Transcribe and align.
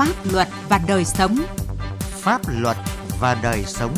pháp 0.00 0.32
luật 0.32 0.48
và 0.68 0.80
đời 0.88 1.04
sống. 1.04 1.36
Pháp 2.00 2.40
luật 2.48 2.76
và 3.20 3.40
đời 3.42 3.64
sống. 3.66 3.94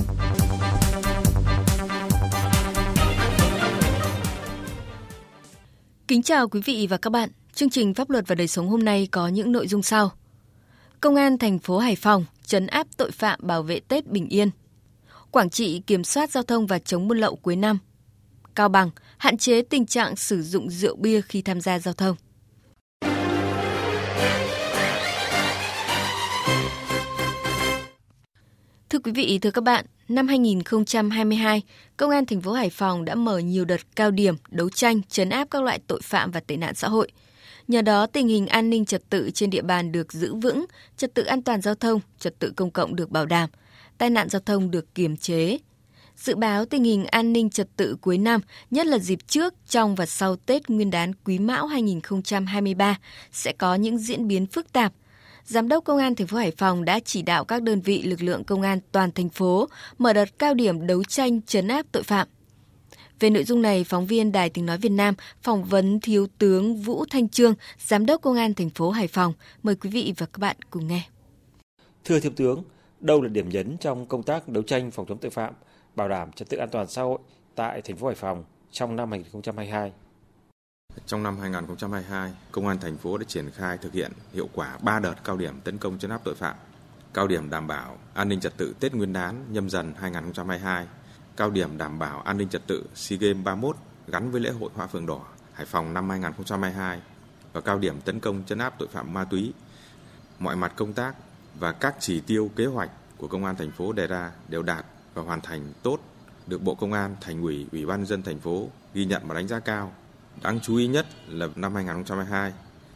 Kính 6.09 6.23
chào 6.23 6.49
quý 6.49 6.61
vị 6.65 6.87
và 6.91 6.97
các 6.97 7.11
bạn. 7.11 7.29
Chương 7.55 7.71
trình 7.71 7.95
Pháp 7.95 8.11
luật 8.11 8.29
và 8.29 8.35
đời 8.35 8.49
sống 8.49 8.69
hôm 8.69 8.85
nay 8.85 9.09
có 9.11 9.29
những 9.29 9.53
nội 9.53 9.69
dung 9.69 9.83
sau. 9.83 10.11
Công 11.01 11.17
an 11.17 11.39
thành 11.39 11.59
phố 11.59 11.79
Hải 11.79 11.97
Phòng 11.97 12.25
chấn 12.47 12.67
áp 12.67 12.87
tội 12.97 13.11
phạm 13.11 13.41
bảo 13.43 13.63
vệ 13.63 13.81
Tết 13.81 14.07
bình 14.07 14.29
yên. 14.29 14.51
Quảng 15.31 15.51
Trị 15.51 15.83
kiểm 15.87 16.05
soát 16.05 16.31
giao 16.31 16.43
thông 16.43 16.67
và 16.67 16.79
chống 16.79 17.09
buôn 17.09 17.19
lậu 17.19 17.37
cuối 17.37 17.57
năm. 17.57 17.79
Cao 18.55 18.69
Bằng 18.69 18.91
hạn 19.19 19.37
chế 19.37 19.63
tình 19.63 19.87
trạng 19.87 20.17
sử 20.17 20.43
dụng 20.43 20.71
rượu 20.71 20.97
bia 20.97 21.21
khi 21.21 21.43
tham 21.43 21.61
gia 21.61 21.79
giao 21.79 21.95
thông. 21.95 22.17
Quý 29.03 29.13
vị, 29.13 29.39
thưa 29.39 29.51
các 29.51 29.65
bạn, 29.65 29.85
năm 30.09 30.29
2022, 30.29 31.63
Công 31.97 32.11
an 32.11 32.27
thành 32.27 32.41
phố 32.41 32.53
Hải 32.53 32.71
Phòng 32.71 33.05
đã 33.05 33.15
mở 33.15 33.39
nhiều 33.39 33.65
đợt 33.65 33.81
cao 33.97 34.11
điểm 34.11 34.35
đấu 34.51 34.71
tranh 34.71 35.03
chấn 35.09 35.31
áp 35.31 35.49
các 35.51 35.63
loại 35.63 35.79
tội 35.87 36.01
phạm 36.03 36.31
và 36.31 36.41
tệ 36.41 36.57
nạn 36.57 36.75
xã 36.75 36.89
hội. 36.89 37.09
Nhờ 37.69 37.83
đó, 37.83 38.07
tình 38.07 38.29
hình 38.29 38.47
an 38.47 38.71
ninh 38.71 38.85
trật 38.85 39.11
tự 39.11 39.31
trên 39.35 39.51
địa 39.51 39.63
bàn 39.63 39.93
được 39.93 40.13
giữ 40.13 40.35
vững, 40.35 40.65
trật 40.97 41.15
tự 41.15 41.25
an 41.25 41.43
toàn 41.43 41.61
giao 41.61 41.75
thông, 41.75 42.01
trật 42.19 42.39
tự 42.39 42.53
công 42.57 42.71
cộng 42.71 42.97
được 42.97 43.11
bảo 43.11 43.27
đảm, 43.27 43.51
tai 43.99 44.11
nạn 44.11 44.29
giao 44.29 44.41
thông 44.47 44.71
được 44.71 44.95
kiềm 44.95 45.17
chế. 45.17 45.59
Dự 46.17 46.35
báo 46.37 46.65
tình 46.65 46.85
hình 46.85 47.05
an 47.05 47.33
ninh 47.33 47.51
trật 47.51 47.69
tự 47.77 47.97
cuối 48.01 48.19
năm, 48.19 48.41
nhất 48.71 48.87
là 48.87 48.99
dịp 48.99 49.19
trước, 49.27 49.55
trong 49.69 49.95
và 49.95 50.07
sau 50.07 50.37
Tết 50.37 50.71
Nguyên 50.71 50.91
đán 50.91 51.13
Quý 51.25 51.39
Mão 51.39 51.67
2023 51.67 52.99
sẽ 53.33 53.53
có 53.53 53.75
những 53.75 53.99
diễn 53.99 54.29
biến 54.29 54.47
phức 54.47 54.73
tạp, 54.73 54.93
Giám 55.45 55.69
đốc 55.69 55.85
Công 55.85 55.99
an 55.99 56.15
thành 56.15 56.27
phố 56.27 56.37
Hải 56.37 56.51
Phòng 56.51 56.85
đã 56.85 57.01
chỉ 57.05 57.23
đạo 57.23 57.45
các 57.45 57.63
đơn 57.63 57.81
vị 57.81 58.03
lực 58.03 58.23
lượng 58.23 58.45
công 58.45 58.63
an 58.63 58.79
toàn 58.93 59.13
thành 59.13 59.29
phố 59.29 59.69
mở 59.99 60.13
đợt 60.13 60.39
cao 60.39 60.55
điểm 60.55 60.87
đấu 60.87 61.05
tranh 61.05 61.43
chấn 61.43 61.69
áp 61.69 61.87
tội 61.93 62.03
phạm. 62.03 62.29
Về 63.21 63.31
nội 63.31 63.45
dung 63.45 63.63
này, 63.63 63.85
phóng 63.85 64.07
viên 64.07 64.33
Đài 64.33 64.51
Tiếng 64.51 64.67
Nói 64.67 64.79
Việt 64.79 64.89
Nam 64.89 65.15
phỏng 65.43 65.65
vấn 65.65 66.01
Thiếu 66.01 66.27
tướng 66.39 66.77
Vũ 66.77 67.05
Thanh 67.11 67.29
Trương, 67.29 67.55
Giám 67.79 68.07
đốc 68.07 68.23
Công 68.23 68.37
an 68.37 68.55
thành 68.55 68.71
phố 68.71 68.91
Hải 68.91 69.07
Phòng. 69.07 69.33
Mời 69.63 69.75
quý 69.75 69.91
vị 69.91 70.15
và 70.19 70.27
các 70.27 70.39
bạn 70.39 70.57
cùng 70.71 70.87
nghe. 70.87 71.03
Thưa 72.05 72.21
Thiếu 72.21 72.33
tướng, 72.37 72.63
đâu 73.01 73.23
là 73.23 73.29
điểm 73.29 73.49
nhấn 73.49 73.77
trong 73.81 74.07
công 74.07 74.23
tác 74.23 74.49
đấu 74.49 74.63
tranh 74.63 74.91
phòng 74.91 75.07
chống 75.09 75.19
tội 75.19 75.31
phạm, 75.31 75.55
bảo 75.95 76.09
đảm 76.09 76.33
trật 76.33 76.49
tự 76.49 76.57
an 76.57 76.69
toàn 76.73 76.87
xã 76.87 77.03
hội 77.03 77.19
tại 77.55 77.83
thành 77.83 77.97
phố 77.97 78.07
Hải 78.07 78.17
Phòng 78.17 78.45
trong 78.71 78.97
năm 78.97 79.11
2022? 79.11 79.93
Trong 81.07 81.23
năm 81.23 81.39
2022, 81.39 82.33
Công 82.53 82.69
an 82.69 82.79
thành 82.79 82.97
phố 82.97 83.19
đã 83.19 83.25
triển 83.29 83.51
khai 83.51 83.79
thực 83.79 83.93
hiện 83.93 84.13
hiệu 84.33 84.49
quả 84.53 84.79
3 84.83 84.99
đợt 84.99 85.15
cao 85.25 85.37
điểm 85.37 85.61
tấn 85.61 85.79
công 85.79 85.99
chấn 85.99 86.11
áp 86.11 86.21
tội 86.25 86.35
phạm. 86.35 86.57
Cao 87.15 87.27
điểm 87.27 87.51
đảm 87.51 87.67
bảo 87.67 87.99
an 88.15 88.29
ninh 88.29 88.41
trật 88.41 88.57
tự 88.57 88.75
Tết 88.81 88.95
Nguyên 88.95 89.13
đán 89.13 89.45
nhâm 89.53 89.71
dần 89.71 89.95
2022, 90.01 90.87
cao 91.37 91.51
điểm 91.51 91.79
đảm 91.79 91.99
bảo 91.99 92.21
an 92.21 92.39
ninh 92.39 92.49
trật 92.49 92.67
tự 92.67 92.85
SEA 92.95 93.19
Games 93.19 93.45
31 93.45 93.77
gắn 94.07 94.31
với 94.31 94.41
lễ 94.41 94.51
hội 94.51 94.71
Hoa 94.75 94.87
Phượng 94.87 95.07
Đỏ 95.07 95.21
Hải 95.53 95.67
Phòng 95.67 95.95
năm 95.95 96.11
2022 96.11 97.01
và 97.53 97.61
cao 97.61 97.79
điểm 97.79 98.01
tấn 98.01 98.21
công 98.21 98.43
chấn 98.47 98.59
áp 98.59 98.75
tội 98.79 98.89
phạm 98.89 99.13
ma 99.13 99.25
túy. 99.25 99.53
Mọi 100.39 100.57
mặt 100.57 100.73
công 100.77 100.93
tác 100.93 101.15
và 101.59 101.73
các 101.73 101.95
chỉ 102.01 102.21
tiêu 102.21 102.51
kế 102.57 102.67
hoạch 102.67 102.91
của 103.17 103.29
Công 103.29 103.45
an 103.45 103.57
thành 103.57 103.71
phố 103.71 103.93
đề 103.93 104.07
ra 104.07 104.33
đều 104.49 104.63
đạt 104.63 104.85
và 105.15 105.23
hoàn 105.23 105.41
thành 105.41 105.73
tốt, 105.83 105.99
được 106.47 106.63
Bộ 106.63 106.75
Công 106.75 106.93
an, 106.93 107.17
Thành 107.21 107.43
ủy, 107.43 107.67
Ủy 107.73 107.87
ban 107.87 108.07
dân 108.07 108.23
thành 108.23 108.39
phố 108.39 108.69
ghi 108.95 109.05
nhận 109.05 109.23
và 109.27 109.35
đánh 109.35 109.49
giá 109.49 109.61
cao 109.61 109.93
Đáng 110.43 110.61
chú 110.61 110.77
ý 110.77 110.87
nhất 110.87 111.07
là 111.29 111.49
năm 111.57 111.75
2022, 111.75 112.53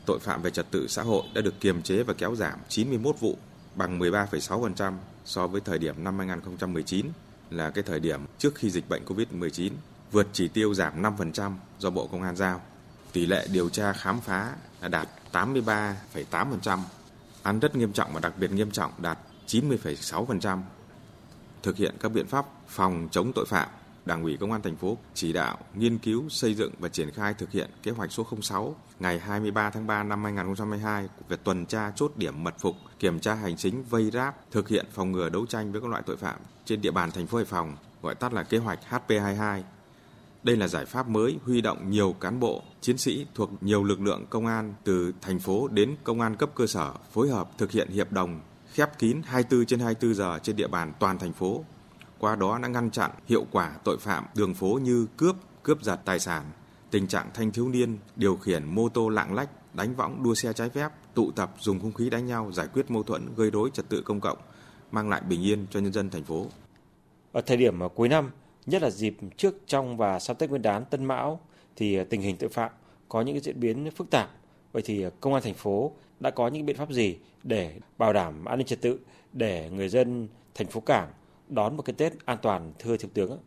tội 0.07 0.19
phạm 0.19 0.43
về 0.43 0.51
trật 0.51 0.71
tự 0.71 0.87
xã 0.89 1.03
hội 1.03 1.23
đã 1.35 1.41
được 1.41 1.61
kiềm 1.61 1.83
chế 1.83 2.03
và 2.03 2.15
kéo 2.15 2.35
giảm 2.35 2.59
91 2.69 3.21
vụ, 3.21 3.39
bằng 3.75 3.99
13,6% 3.99 4.93
so 5.25 5.47
với 5.47 5.61
thời 5.61 5.79
điểm 5.79 6.05
năm 6.05 6.19
2019 6.19 7.07
là 7.51 7.71
cái 7.71 7.85
thời 7.85 8.01
điểm 8.01 8.21
trước 8.39 8.55
khi 8.55 8.71
dịch 8.71 8.89
bệnh 8.89 9.05
COVID-19, 9.05 9.71
vượt 10.13 10.27
chỉ 10.33 10.49
tiêu 10.49 10.75
giảm 10.75 11.03
5% 11.03 11.53
do 11.79 11.91
Bộ 11.91 12.07
Công 12.07 12.23
an 12.23 12.37
giao. 12.37 12.61
Tỷ 13.13 13.27
lệ 13.27 13.47
điều 13.53 13.69
tra 13.69 13.93
khám 13.93 14.21
phá 14.21 14.55
đạt 14.91 15.09
83,8%, 15.33 16.79
án 17.43 17.61
rất 17.61 17.77
nghiêm 17.77 17.93
trọng 17.93 18.13
và 18.13 18.21
đặc 18.21 18.33
biệt 18.39 18.53
nghiêm 18.53 18.71
trọng 18.71 18.93
đạt 18.99 19.19
90,6%. 19.47 20.59
Thực 21.63 21.77
hiện 21.77 21.95
các 22.01 22.09
biện 22.09 22.27
pháp 22.27 22.47
phòng 22.69 23.09
chống 23.11 23.33
tội 23.33 23.47
phạm 23.49 23.69
Đảng 24.07 24.23
ủy 24.23 24.37
Công 24.37 24.53
an 24.53 24.63
thành 24.63 24.77
phố 24.77 24.99
chỉ 25.15 25.33
đạo 25.33 25.59
nghiên 25.75 25.99
cứu, 25.99 26.29
xây 26.29 26.55
dựng 26.55 26.73
và 26.79 26.89
triển 26.89 27.11
khai 27.11 27.35
thực 27.35 27.51
hiện 27.51 27.71
kế 27.83 27.91
hoạch 27.91 28.13
số 28.13 28.27
06 28.41 28.77
ngày 29.01 29.19
23 29.19 29.71
tháng 29.71 29.87
3 29.87 30.03
năm 30.03 30.25
2022 30.25 31.09
về 31.29 31.37
tuần 31.45 31.67
tra 31.67 31.93
chốt 31.97 32.13
điểm 32.17 32.45
mật 32.45 32.55
phục, 32.59 32.77
kiểm 32.99 33.21
tra 33.21 33.35
hành 33.35 33.57
chính 33.57 33.83
vây 33.83 34.11
ráp, 34.11 34.51
thực 34.51 34.69
hiện 34.69 34.87
phòng 34.93 35.13
ngừa 35.13 35.29
đấu 35.29 35.47
tranh 35.47 35.73
với 35.73 35.81
các 35.81 35.91
loại 35.91 36.03
tội 36.07 36.17
phạm 36.17 36.39
trên 36.65 36.81
địa 36.81 36.91
bàn 36.91 37.11
thành 37.11 37.27
phố 37.27 37.37
Hải 37.39 37.45
Phòng, 37.45 37.77
gọi 38.03 38.15
tắt 38.15 38.33
là 38.33 38.43
kế 38.43 38.59
hoạch 38.59 38.79
HP22. 38.91 39.63
Đây 40.43 40.57
là 40.57 40.69
giải 40.69 40.85
pháp 40.85 41.09
mới 41.09 41.39
huy 41.45 41.61
động 41.61 41.91
nhiều 41.91 42.13
cán 42.21 42.41
bộ, 42.41 42.63
chiến 42.81 42.99
sĩ 42.99 43.27
thuộc 43.35 43.51
nhiều 43.61 43.85
lực 43.85 44.01
lượng 44.01 44.27
công 44.31 44.47
an 44.47 44.75
từ 44.85 45.13
thành 45.21 45.39
phố 45.39 45.69
đến 45.69 45.97
công 46.05 46.21
an 46.21 46.37
cấp 46.37 46.51
cơ 46.55 46.67
sở 46.67 46.93
phối 47.13 47.29
hợp 47.29 47.59
thực 47.59 47.71
hiện 47.71 47.89
hiệp 47.89 48.13
đồng 48.13 48.41
khép 48.73 48.99
kín 48.99 49.23
24 49.25 49.67
trên 49.67 49.81
24 49.81 50.15
giờ 50.15 50.39
trên 50.43 50.57
địa 50.57 50.67
bàn 50.67 50.93
toàn 50.99 51.19
thành 51.19 51.33
phố 51.33 51.65
qua 52.19 52.37
đó 52.37 52.59
đã 52.63 52.69
ngăn 52.69 52.91
chặn 52.91 53.11
hiệu 53.27 53.47
quả 53.53 53.77
tội 53.85 53.99
phạm 53.99 54.25
đường 54.35 54.55
phố 54.55 54.79
như 54.83 55.07
cướp, 55.17 55.37
cướp 55.63 55.83
giật 55.83 56.01
tài 56.05 56.19
sản, 56.19 56.45
tình 56.91 57.07
trạng 57.07 57.31
thanh 57.35 57.51
thiếu 57.51 57.69
niên 57.69 57.99
điều 58.17 58.37
khiển 58.37 58.65
mô 58.65 58.89
tô 58.89 59.09
lạng 59.09 59.35
lách, 59.35 59.75
đánh 59.75 59.95
võng, 59.95 60.23
đua 60.23 60.35
xe 60.35 60.53
trái 60.53 60.69
phép, 60.71 60.89
tụ 61.15 61.31
tập 61.31 61.55
dùng 61.59 61.79
hung 61.79 61.93
khí 61.93 62.11
đánh 62.11 62.27
nhau, 62.27 62.53
giải 62.53 62.67
quyết 62.73 62.91
mâu 62.91 63.03
thuẫn, 63.03 63.35
gây 63.37 63.51
rối 63.51 63.71
trật 63.73 63.89
tự 63.89 64.03
công 64.03 64.21
cộng, 64.21 64.39
mang 64.91 65.09
lại 65.09 65.21
bình 65.29 65.43
yên 65.43 65.67
cho 65.71 65.81
nhân 65.81 65.93
dân 65.93 66.11
thành 66.11 66.25
phố. 66.25 66.47
Ở 67.33 67.41
thời 67.41 67.57
điểm 67.57 67.83
à, 67.83 67.89
cuối 67.95 68.09
năm, 68.09 68.31
nhất 68.67 68.83
là 68.83 68.91
dịp 68.91 69.17
trước, 69.37 69.55
trong 69.67 69.97
và 69.97 70.19
sau 70.19 70.35
Tết 70.35 70.51
Nguyên 70.51 70.63
đán 70.63 70.85
Tân 70.85 71.05
Mão 71.05 71.41
thì 71.77 71.97
à, 71.97 72.05
tình 72.11 72.21
hình 72.21 72.37
tội 72.37 72.49
phạm 72.49 72.71
có 73.09 73.21
những 73.21 73.41
diễn 73.41 73.61
biến 73.61 73.91
phức 73.91 74.11
tạp. 74.11 74.31
Vậy 74.73 74.83
thì 74.87 75.03
à, 75.03 75.11
công 75.21 75.35
an 75.35 75.43
thành 75.43 75.55
phố 75.55 75.93
đã 76.21 76.31
có 76.31 76.49
những 76.49 76.67
biện 76.67 76.77
pháp 76.77 76.91
gì 76.91 77.17
để 77.43 77.81
bảo 77.99 78.13
đảm 78.13 78.45
an 78.45 78.59
ninh 78.59 78.67
trật 78.67 78.81
tự 78.81 78.99
để 79.33 79.71
người 79.71 79.89
dân 79.89 80.29
thành 80.55 80.67
phố 80.67 80.81
Cảng 80.81 81.09
đón 81.49 81.77
một 81.77 81.83
cái 81.83 81.95
Tết 81.95 82.13
an 82.25 82.39
toàn 82.43 82.73
thưa 82.79 82.97
Thiếu 82.97 83.11
tướng? 83.15 83.39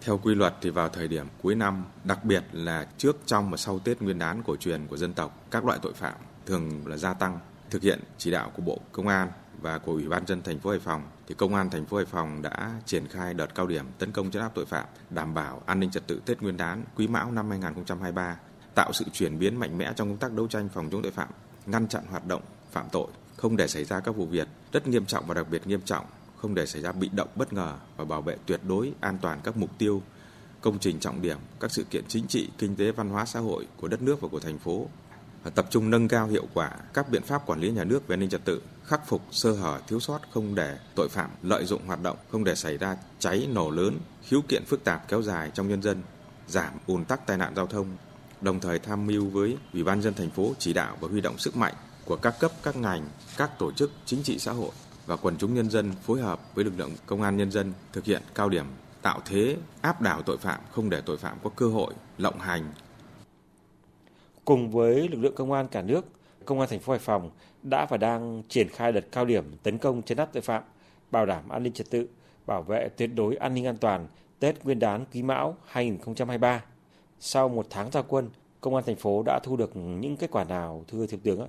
Theo 0.00 0.18
quy 0.18 0.34
luật 0.34 0.54
thì 0.60 0.70
vào 0.70 0.88
thời 0.88 1.08
điểm 1.08 1.26
cuối 1.42 1.54
năm, 1.54 1.84
đặc 2.04 2.24
biệt 2.24 2.44
là 2.52 2.86
trước, 2.98 3.16
trong 3.26 3.50
và 3.50 3.56
sau 3.56 3.78
Tết 3.78 4.02
Nguyên 4.02 4.18
đán 4.18 4.42
cổ 4.42 4.56
truyền 4.56 4.86
của 4.86 4.96
dân 4.96 5.14
tộc, 5.14 5.46
các 5.50 5.64
loại 5.64 5.78
tội 5.82 5.92
phạm 5.92 6.14
thường 6.46 6.86
là 6.86 6.96
gia 6.96 7.14
tăng. 7.14 7.38
Thực 7.70 7.82
hiện 7.82 8.00
chỉ 8.18 8.30
đạo 8.30 8.50
của 8.56 8.62
Bộ 8.62 8.78
Công 8.92 9.08
an 9.08 9.28
và 9.60 9.78
của 9.78 9.92
Ủy 9.92 10.08
ban 10.08 10.26
dân 10.26 10.42
thành 10.42 10.58
phố 10.58 10.70
Hải 10.70 10.78
Phòng 10.78 11.02
thì 11.26 11.34
Công 11.34 11.54
an 11.54 11.70
thành 11.70 11.86
phố 11.86 11.96
Hải 11.96 12.06
Phòng 12.06 12.42
đã 12.42 12.80
triển 12.86 13.08
khai 13.08 13.34
đợt 13.34 13.54
cao 13.54 13.66
điểm 13.66 13.86
tấn 13.98 14.12
công 14.12 14.30
chấn 14.30 14.42
áp 14.42 14.50
tội 14.54 14.66
phạm, 14.66 14.86
đảm 15.10 15.34
bảo 15.34 15.62
an 15.66 15.80
ninh 15.80 15.90
trật 15.90 16.06
tự 16.06 16.22
Tết 16.26 16.42
Nguyên 16.42 16.56
đán 16.56 16.84
Quý 16.96 17.06
Mão 17.06 17.32
năm 17.32 17.50
2023, 17.50 18.36
tạo 18.74 18.92
sự 18.92 19.04
chuyển 19.12 19.38
biến 19.38 19.56
mạnh 19.56 19.78
mẽ 19.78 19.92
trong 19.96 20.08
công 20.08 20.18
tác 20.18 20.32
đấu 20.32 20.48
tranh 20.48 20.68
phòng 20.68 20.88
chống 20.92 21.02
tội 21.02 21.12
phạm, 21.12 21.28
ngăn 21.66 21.88
chặn 21.88 22.02
hoạt 22.10 22.26
động 22.26 22.42
phạm 22.70 22.86
tội, 22.92 23.08
không 23.36 23.56
để 23.56 23.68
xảy 23.68 23.84
ra 23.84 24.00
các 24.00 24.16
vụ 24.16 24.26
việc 24.26 24.48
rất 24.72 24.88
nghiêm 24.88 25.06
trọng 25.06 25.26
và 25.26 25.34
đặc 25.34 25.46
biệt 25.50 25.66
nghiêm 25.66 25.80
trọng 25.84 26.06
không 26.44 26.54
để 26.54 26.66
xảy 26.66 26.82
ra 26.82 26.92
bị 26.92 27.10
động 27.12 27.28
bất 27.36 27.52
ngờ 27.52 27.74
và 27.96 28.04
bảo 28.04 28.22
vệ 28.22 28.36
tuyệt 28.46 28.60
đối 28.68 28.92
an 29.00 29.18
toàn 29.22 29.40
các 29.44 29.56
mục 29.56 29.70
tiêu, 29.78 30.02
công 30.60 30.78
trình 30.78 31.00
trọng 31.00 31.22
điểm, 31.22 31.38
các 31.60 31.72
sự 31.72 31.84
kiện 31.90 32.04
chính 32.08 32.26
trị, 32.26 32.48
kinh 32.58 32.76
tế, 32.76 32.92
văn 32.92 33.08
hóa 33.08 33.24
xã 33.24 33.40
hội 33.40 33.66
của 33.80 33.88
đất 33.88 34.02
nước 34.02 34.20
và 34.20 34.28
của 34.28 34.40
thành 34.40 34.58
phố. 34.58 34.88
Và 35.42 35.50
tập 35.50 35.66
trung 35.70 35.90
nâng 35.90 36.08
cao 36.08 36.26
hiệu 36.26 36.46
quả 36.54 36.70
các 36.94 37.08
biện 37.10 37.22
pháp 37.22 37.46
quản 37.46 37.60
lý 37.60 37.70
nhà 37.70 37.84
nước 37.84 38.08
về 38.08 38.14
an 38.14 38.20
ninh 38.20 38.30
trật 38.30 38.44
tự, 38.44 38.62
khắc 38.84 39.08
phục 39.08 39.22
sơ 39.30 39.52
hở 39.52 39.80
thiếu 39.88 40.00
sót 40.00 40.20
không 40.30 40.54
để 40.54 40.78
tội 40.94 41.08
phạm 41.08 41.30
lợi 41.42 41.64
dụng 41.64 41.86
hoạt 41.86 42.02
động, 42.02 42.16
không 42.30 42.44
để 42.44 42.54
xảy 42.54 42.76
ra 42.78 42.96
cháy 43.18 43.48
nổ 43.52 43.70
lớn, 43.70 43.98
khiếu 44.22 44.40
kiện 44.48 44.64
phức 44.64 44.84
tạp 44.84 45.08
kéo 45.08 45.22
dài 45.22 45.50
trong 45.54 45.68
nhân 45.68 45.82
dân, 45.82 46.02
giảm 46.48 46.72
ùn 46.86 47.04
tắc 47.04 47.26
tai 47.26 47.36
nạn 47.36 47.52
giao 47.56 47.66
thông, 47.66 47.86
đồng 48.40 48.60
thời 48.60 48.78
tham 48.78 49.06
mưu 49.06 49.26
với 49.26 49.56
Ủy 49.72 49.84
ban 49.84 50.02
dân 50.02 50.14
thành 50.14 50.30
phố 50.30 50.54
chỉ 50.58 50.72
đạo 50.72 50.96
và 51.00 51.08
huy 51.08 51.20
động 51.20 51.38
sức 51.38 51.56
mạnh 51.56 51.74
của 52.04 52.16
các 52.16 52.34
cấp, 52.40 52.52
các 52.62 52.76
ngành, 52.76 53.08
các 53.36 53.58
tổ 53.58 53.72
chức 53.72 53.90
chính 54.06 54.22
trị 54.22 54.38
xã 54.38 54.52
hội 54.52 54.70
và 55.06 55.16
quần 55.16 55.36
chúng 55.38 55.54
nhân 55.54 55.70
dân 55.70 55.92
phối 56.02 56.20
hợp 56.20 56.54
với 56.54 56.64
lực 56.64 56.72
lượng 56.76 56.90
công 57.06 57.22
an 57.22 57.36
nhân 57.36 57.50
dân 57.50 57.72
thực 57.92 58.04
hiện 58.04 58.22
cao 58.34 58.48
điểm 58.48 58.64
tạo 59.02 59.20
thế 59.24 59.56
áp 59.80 60.00
đảo 60.00 60.22
tội 60.22 60.38
phạm 60.38 60.60
không 60.70 60.90
để 60.90 61.00
tội 61.00 61.16
phạm 61.16 61.38
có 61.42 61.50
cơ 61.56 61.68
hội 61.68 61.94
lộng 62.18 62.38
hành. 62.38 62.72
Cùng 64.44 64.70
với 64.70 65.08
lực 65.08 65.18
lượng 65.20 65.34
công 65.34 65.52
an 65.52 65.68
cả 65.68 65.82
nước, 65.82 66.04
công 66.44 66.60
an 66.60 66.68
thành 66.68 66.80
phố 66.80 66.92
Hải 66.92 67.00
Phòng 67.00 67.30
đã 67.62 67.86
và 67.90 67.96
đang 67.96 68.42
triển 68.48 68.68
khai 68.68 68.92
đợt 68.92 69.04
cao 69.12 69.24
điểm 69.24 69.44
tấn 69.62 69.78
công 69.78 70.02
chấn 70.02 70.18
áp 70.18 70.28
tội 70.32 70.42
phạm, 70.42 70.62
bảo 71.10 71.26
đảm 71.26 71.48
an 71.48 71.62
ninh 71.62 71.72
trật 71.72 71.90
tự, 71.90 72.08
bảo 72.46 72.62
vệ 72.62 72.88
tuyệt 72.96 73.10
đối 73.14 73.36
an 73.36 73.54
ninh 73.54 73.66
an 73.66 73.76
toàn 73.76 74.06
Tết 74.38 74.64
Nguyên 74.64 74.78
đán 74.78 75.04
Quý 75.12 75.22
Mão 75.22 75.56
2023. 75.66 76.64
Sau 77.20 77.48
một 77.48 77.66
tháng 77.70 77.90
ra 77.90 78.02
quân, 78.02 78.30
công 78.60 78.74
an 78.74 78.84
thành 78.86 78.96
phố 78.96 79.22
đã 79.26 79.40
thu 79.44 79.56
được 79.56 79.76
những 79.76 80.16
kết 80.16 80.30
quả 80.30 80.44
nào 80.44 80.84
thưa 80.88 81.06
thiếu 81.06 81.20
tướng 81.24 81.40
ạ? 81.40 81.46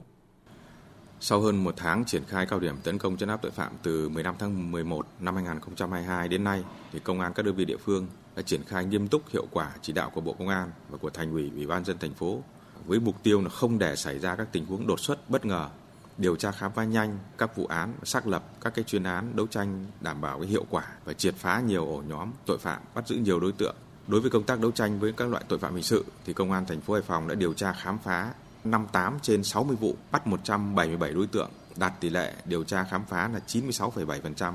Sau 1.19 1.41
hơn 1.41 1.63
một 1.63 1.73
tháng 1.77 2.05
triển 2.05 2.23
khai 2.27 2.45
cao 2.45 2.59
điểm 2.59 2.75
tấn 2.83 2.97
công 2.97 3.17
chấn 3.17 3.29
áp 3.29 3.41
tội 3.41 3.51
phạm 3.51 3.71
từ 3.83 4.09
15 4.09 4.35
tháng 4.39 4.71
11 4.71 5.07
năm 5.19 5.35
2022 5.35 6.27
đến 6.27 6.43
nay, 6.43 6.63
thì 6.91 6.99
công 6.99 7.21
an 7.21 7.33
các 7.33 7.45
đơn 7.45 7.55
vị 7.55 7.65
địa 7.65 7.77
phương 7.77 8.07
đã 8.35 8.41
triển 8.41 8.63
khai 8.63 8.85
nghiêm 8.85 9.07
túc 9.07 9.29
hiệu 9.29 9.45
quả 9.51 9.71
chỉ 9.81 9.93
đạo 9.93 10.09
của 10.09 10.21
Bộ 10.21 10.33
Công 10.33 10.47
an 10.47 10.71
và 10.89 10.97
của 10.97 11.09
Thành 11.09 11.31
ủy, 11.31 11.51
Ủy 11.55 11.67
ban 11.67 11.85
dân 11.85 11.97
thành 11.97 12.13
phố 12.13 12.41
với 12.85 12.99
mục 12.99 13.23
tiêu 13.23 13.41
là 13.41 13.49
không 13.49 13.79
để 13.79 13.95
xảy 13.95 14.19
ra 14.19 14.35
các 14.35 14.47
tình 14.51 14.65
huống 14.65 14.87
đột 14.87 14.99
xuất 14.99 15.29
bất 15.29 15.45
ngờ, 15.45 15.69
điều 16.17 16.35
tra 16.35 16.51
khám 16.51 16.71
phá 16.75 16.83
nhanh 16.83 17.17
các 17.37 17.55
vụ 17.55 17.65
án, 17.65 17.93
xác 18.03 18.27
lập 18.27 18.43
các 18.61 18.75
cái 18.75 18.83
chuyên 18.83 19.03
án 19.03 19.35
đấu 19.35 19.47
tranh 19.47 19.85
đảm 20.01 20.21
bảo 20.21 20.39
cái 20.39 20.49
hiệu 20.49 20.65
quả 20.69 20.83
và 21.05 21.13
triệt 21.13 21.35
phá 21.35 21.59
nhiều 21.59 21.85
ổ 21.85 22.03
nhóm 22.07 22.31
tội 22.45 22.57
phạm, 22.57 22.81
bắt 22.95 23.07
giữ 23.07 23.15
nhiều 23.15 23.39
đối 23.39 23.51
tượng. 23.51 23.75
Đối 24.07 24.21
với 24.21 24.31
công 24.31 24.43
tác 24.43 24.59
đấu 24.59 24.71
tranh 24.71 24.99
với 24.99 25.13
các 25.13 25.29
loại 25.29 25.43
tội 25.47 25.59
phạm 25.59 25.73
hình 25.73 25.83
sự 25.83 26.05
thì 26.25 26.33
công 26.33 26.51
an 26.51 26.65
thành 26.65 26.81
phố 26.81 26.93
Hải 26.93 27.03
Phòng 27.03 27.27
đã 27.27 27.35
điều 27.35 27.53
tra 27.53 27.73
khám 27.73 27.97
phá 28.03 28.33
58 28.65 29.19
trên 29.21 29.43
60 29.43 29.75
vụ, 29.75 29.95
bắt 30.11 30.27
177 30.27 31.13
đối 31.13 31.27
tượng, 31.27 31.49
đạt 31.75 31.93
tỷ 31.99 32.09
lệ 32.09 32.33
điều 32.45 32.63
tra 32.63 32.83
khám 32.83 33.05
phá 33.05 33.27
là 33.27 33.39
96,7%. 33.47 34.53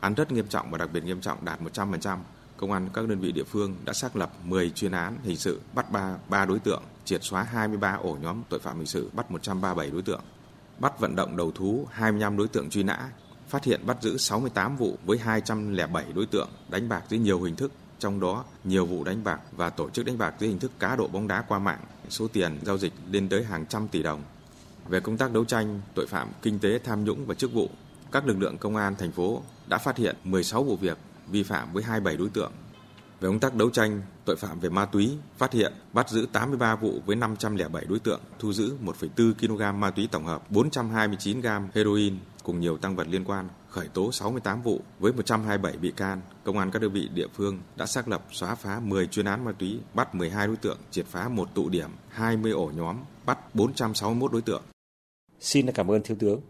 Án 0.00 0.14
rất 0.14 0.32
nghiêm 0.32 0.46
trọng 0.48 0.70
và 0.70 0.78
đặc 0.78 0.88
biệt 0.92 1.04
nghiêm 1.04 1.20
trọng 1.20 1.44
đạt 1.44 1.60
100%. 1.60 2.18
Công 2.56 2.72
an 2.72 2.88
các 2.94 3.08
đơn 3.08 3.20
vị 3.20 3.32
địa 3.32 3.44
phương 3.44 3.76
đã 3.84 3.92
xác 3.92 4.16
lập 4.16 4.32
10 4.44 4.70
chuyên 4.70 4.92
án 4.92 5.16
hình 5.22 5.36
sự, 5.36 5.60
bắt 5.74 5.92
3, 5.92 6.16
3 6.28 6.44
đối 6.44 6.58
tượng, 6.58 6.82
triệt 7.04 7.24
xóa 7.24 7.42
23 7.42 7.92
ổ 7.92 8.16
nhóm 8.22 8.42
tội 8.48 8.60
phạm 8.60 8.76
hình 8.76 8.86
sự, 8.86 9.10
bắt 9.12 9.30
137 9.30 9.90
đối 9.90 10.02
tượng. 10.02 10.20
Bắt 10.78 11.00
vận 11.00 11.16
động 11.16 11.36
đầu 11.36 11.52
thú 11.52 11.86
25 11.92 12.36
đối 12.36 12.48
tượng 12.48 12.70
truy 12.70 12.82
nã, 12.82 13.10
phát 13.48 13.64
hiện 13.64 13.86
bắt 13.86 13.96
giữ 14.02 14.16
68 14.16 14.76
vụ 14.76 14.98
với 15.06 15.18
207 15.18 16.04
đối 16.14 16.26
tượng 16.26 16.48
đánh 16.68 16.88
bạc 16.88 17.02
dưới 17.08 17.20
nhiều 17.20 17.42
hình 17.42 17.56
thức, 17.56 17.72
trong 18.02 18.20
đó 18.20 18.44
nhiều 18.64 18.86
vụ 18.86 19.04
đánh 19.04 19.24
bạc 19.24 19.40
và 19.56 19.70
tổ 19.70 19.90
chức 19.90 20.06
đánh 20.06 20.18
bạc 20.18 20.34
dưới 20.38 20.48
hình 20.48 20.58
thức 20.58 20.70
cá 20.78 20.96
độ 20.96 21.08
bóng 21.08 21.28
đá 21.28 21.42
qua 21.42 21.58
mạng, 21.58 21.80
số 22.08 22.28
tiền 22.28 22.58
giao 22.62 22.78
dịch 22.78 22.92
lên 23.10 23.28
tới 23.28 23.44
hàng 23.44 23.66
trăm 23.66 23.88
tỷ 23.88 24.02
đồng. 24.02 24.22
Về 24.88 25.00
công 25.00 25.16
tác 25.16 25.32
đấu 25.32 25.44
tranh 25.44 25.80
tội 25.94 26.06
phạm 26.06 26.28
kinh 26.42 26.58
tế 26.58 26.78
tham 26.78 27.04
nhũng 27.04 27.26
và 27.26 27.34
chức 27.34 27.52
vụ, 27.52 27.70
các 28.12 28.26
lực 28.26 28.38
lượng 28.38 28.58
công 28.58 28.76
an 28.76 28.94
thành 28.98 29.12
phố 29.12 29.42
đã 29.66 29.78
phát 29.78 29.96
hiện 29.96 30.16
16 30.24 30.64
vụ 30.64 30.76
việc 30.76 30.98
vi 31.28 31.42
phạm 31.42 31.72
với 31.72 31.82
27 31.82 32.16
đối 32.16 32.28
tượng. 32.28 32.52
Về 33.20 33.28
công 33.28 33.40
tác 33.40 33.54
đấu 33.54 33.70
tranh 33.70 34.02
tội 34.24 34.36
phạm 34.36 34.60
về 34.60 34.68
ma 34.68 34.84
túy, 34.84 35.16
phát 35.38 35.52
hiện 35.52 35.72
bắt 35.92 36.08
giữ 36.10 36.26
83 36.32 36.76
vụ 36.76 37.00
với 37.06 37.16
507 37.16 37.84
đối 37.88 37.98
tượng, 37.98 38.20
thu 38.38 38.52
giữ 38.52 38.76
1,4 38.84 39.34
kg 39.34 39.80
ma 39.80 39.90
túy 39.90 40.08
tổng 40.12 40.26
hợp, 40.26 40.50
429 40.50 41.40
g 41.40 41.46
heroin 41.74 42.16
cùng 42.42 42.60
nhiều 42.60 42.76
tăng 42.76 42.96
vật 42.96 43.06
liên 43.10 43.24
quan, 43.24 43.48
khởi 43.68 43.88
tố 43.88 44.12
68 44.12 44.62
vụ 44.62 44.80
với 44.98 45.12
127 45.12 45.76
bị 45.76 45.92
can. 45.96 46.20
Công 46.44 46.58
an 46.58 46.70
các 46.70 46.82
đơn 46.82 46.92
vị 46.92 47.08
địa 47.14 47.26
phương 47.34 47.58
đã 47.76 47.86
xác 47.86 48.08
lập 48.08 48.24
xóa 48.30 48.54
phá 48.54 48.80
10 48.80 49.06
chuyên 49.06 49.26
án 49.26 49.44
ma 49.44 49.52
túy, 49.52 49.80
bắt 49.94 50.14
12 50.14 50.46
đối 50.46 50.56
tượng, 50.56 50.78
triệt 50.90 51.06
phá 51.06 51.28
một 51.28 51.54
tụ 51.54 51.68
điểm, 51.68 51.90
20 52.08 52.52
ổ 52.52 52.70
nhóm, 52.76 52.96
bắt 53.26 53.54
461 53.54 54.32
đối 54.32 54.42
tượng. 54.42 54.62
Xin 55.40 55.72
cảm 55.72 55.90
ơn 55.90 56.02
Thiếu 56.02 56.16
tướng. 56.20 56.40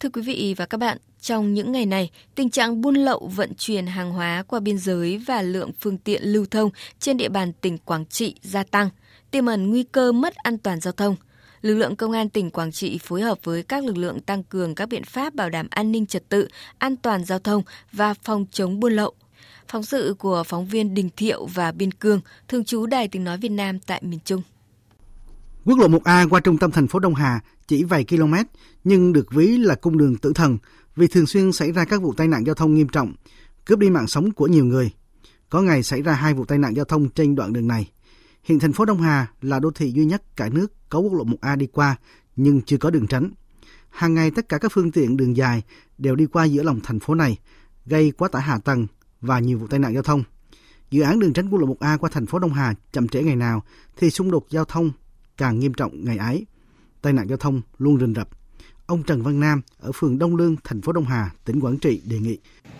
Thưa 0.00 0.08
quý 0.08 0.22
vị 0.22 0.54
và 0.56 0.66
các 0.66 0.78
bạn, 0.78 0.98
trong 1.20 1.54
những 1.54 1.72
ngày 1.72 1.86
này, 1.86 2.10
tình 2.34 2.50
trạng 2.50 2.80
buôn 2.80 2.94
lậu 2.94 3.30
vận 3.34 3.54
chuyển 3.54 3.86
hàng 3.86 4.12
hóa 4.12 4.44
qua 4.48 4.60
biên 4.60 4.78
giới 4.78 5.18
và 5.18 5.42
lượng 5.42 5.70
phương 5.80 5.98
tiện 5.98 6.22
lưu 6.22 6.46
thông 6.50 6.70
trên 7.00 7.16
địa 7.16 7.28
bàn 7.28 7.52
tỉnh 7.52 7.78
Quảng 7.78 8.06
Trị 8.06 8.34
gia 8.42 8.62
tăng, 8.62 8.90
tiềm 9.30 9.46
ẩn 9.46 9.70
nguy 9.70 9.82
cơ 9.82 10.12
mất 10.12 10.34
an 10.34 10.58
toàn 10.58 10.80
giao 10.80 10.92
thông. 10.92 11.16
Lực 11.62 11.74
lượng 11.74 11.96
công 11.96 12.12
an 12.12 12.28
tỉnh 12.28 12.50
Quảng 12.50 12.72
Trị 12.72 12.98
phối 13.02 13.22
hợp 13.22 13.38
với 13.42 13.62
các 13.62 13.84
lực 13.84 13.96
lượng 13.96 14.20
tăng 14.20 14.42
cường 14.42 14.74
các 14.74 14.88
biện 14.88 15.04
pháp 15.04 15.34
bảo 15.34 15.50
đảm 15.50 15.66
an 15.70 15.92
ninh 15.92 16.06
trật 16.06 16.28
tự, 16.28 16.48
an 16.78 16.96
toàn 16.96 17.24
giao 17.24 17.38
thông 17.38 17.62
và 17.92 18.14
phòng 18.14 18.46
chống 18.50 18.80
buôn 18.80 18.92
lậu. 18.92 19.12
Phóng 19.68 19.82
sự 19.82 20.14
của 20.18 20.44
phóng 20.46 20.66
viên 20.66 20.94
Đình 20.94 21.10
Thiệu 21.16 21.46
và 21.46 21.72
Biên 21.72 21.92
Cương, 21.92 22.20
thường 22.48 22.64
trú 22.64 22.86
Đài 22.86 23.08
Tiếng 23.08 23.24
Nói 23.24 23.38
Việt 23.38 23.48
Nam 23.48 23.78
tại 23.80 24.02
miền 24.04 24.20
Trung. 24.24 24.42
Quốc 25.66 25.78
lộ 25.78 25.88
1A 25.88 26.28
qua 26.28 26.40
trung 26.40 26.58
tâm 26.58 26.70
thành 26.70 26.88
phố 26.88 26.98
Đông 26.98 27.14
Hà 27.14 27.40
chỉ 27.66 27.84
vài 27.84 28.04
km 28.04 28.34
nhưng 28.84 29.12
được 29.12 29.32
ví 29.32 29.58
là 29.58 29.74
cung 29.74 29.98
đường 29.98 30.16
tử 30.16 30.32
thần 30.34 30.58
vì 30.96 31.06
thường 31.06 31.26
xuyên 31.26 31.52
xảy 31.52 31.72
ra 31.72 31.84
các 31.84 32.02
vụ 32.02 32.12
tai 32.12 32.28
nạn 32.28 32.46
giao 32.46 32.54
thông 32.54 32.74
nghiêm 32.74 32.88
trọng, 32.88 33.14
cướp 33.64 33.78
đi 33.78 33.90
mạng 33.90 34.06
sống 34.06 34.30
của 34.30 34.46
nhiều 34.46 34.64
người. 34.64 34.90
Có 35.50 35.62
ngày 35.62 35.82
xảy 35.82 36.02
ra 36.02 36.12
hai 36.12 36.34
vụ 36.34 36.44
tai 36.44 36.58
nạn 36.58 36.76
giao 36.76 36.84
thông 36.84 37.08
trên 37.08 37.34
đoạn 37.34 37.52
đường 37.52 37.68
này. 37.68 37.90
Hiện 38.42 38.58
thành 38.58 38.72
phố 38.72 38.84
Đông 38.84 39.00
Hà 39.00 39.26
là 39.42 39.58
đô 39.58 39.70
thị 39.70 39.90
duy 39.90 40.04
nhất 40.04 40.36
cả 40.36 40.48
nước 40.48 40.72
có 40.88 40.98
quốc 40.98 41.12
lộ 41.12 41.24
1A 41.24 41.56
đi 41.56 41.66
qua 41.66 41.96
nhưng 42.36 42.62
chưa 42.62 42.78
có 42.78 42.90
đường 42.90 43.06
tránh. 43.06 43.30
Hàng 43.90 44.14
ngày 44.14 44.30
tất 44.30 44.48
cả 44.48 44.58
các 44.58 44.72
phương 44.72 44.92
tiện 44.92 45.16
đường 45.16 45.36
dài 45.36 45.62
đều 45.98 46.16
đi 46.16 46.26
qua 46.26 46.44
giữa 46.44 46.62
lòng 46.62 46.80
thành 46.84 47.00
phố 47.00 47.14
này, 47.14 47.38
gây 47.86 48.10
quá 48.10 48.28
tải 48.28 48.42
hạ 48.42 48.58
tầng 48.64 48.86
và 49.20 49.38
nhiều 49.38 49.58
vụ 49.58 49.66
tai 49.66 49.80
nạn 49.80 49.94
giao 49.94 50.02
thông. 50.02 50.22
Dự 50.90 51.02
án 51.02 51.18
đường 51.18 51.32
tránh 51.32 51.50
quốc 51.50 51.58
lộ 51.58 51.66
1A 51.66 51.98
qua 51.98 52.10
thành 52.12 52.26
phố 52.26 52.38
Đông 52.38 52.52
Hà 52.52 52.74
chậm 52.92 53.08
trễ 53.08 53.22
ngày 53.22 53.36
nào 53.36 53.62
thì 53.96 54.10
xung 54.10 54.30
đột 54.30 54.46
giao 54.50 54.64
thông 54.64 54.92
càng 55.36 55.58
nghiêm 55.58 55.74
trọng 55.74 56.04
ngày 56.04 56.18
ấy. 56.18 56.46
Tai 57.02 57.12
nạn 57.12 57.28
giao 57.28 57.38
thông 57.38 57.60
luôn 57.78 58.00
rình 58.00 58.14
rập. 58.14 58.28
Ông 58.86 59.02
Trần 59.02 59.22
Văn 59.22 59.40
Nam 59.40 59.62
ở 59.78 59.92
phường 59.92 60.18
Đông 60.18 60.36
Lương, 60.36 60.56
thành 60.64 60.82
phố 60.82 60.92
Đông 60.92 61.04
Hà, 61.04 61.30
tỉnh 61.44 61.60
Quảng 61.60 61.78
Trị 61.78 62.02
đề 62.04 62.18
nghị. 62.18 62.38